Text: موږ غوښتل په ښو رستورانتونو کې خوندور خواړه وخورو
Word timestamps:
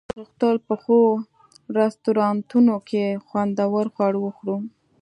موږ 0.03 0.09
غوښتل 0.15 0.55
په 0.67 0.75
ښو 0.83 0.99
رستورانتونو 1.79 2.75
کې 2.89 3.05
خوندور 3.25 3.85
خواړه 3.93 4.19
وخورو 4.21 4.57